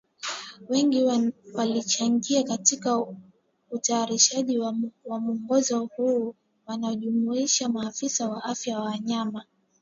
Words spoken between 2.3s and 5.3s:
katika utayarishaji wa